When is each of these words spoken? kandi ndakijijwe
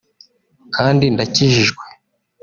kandi 0.75 1.05
ndakijijwe 1.13 1.85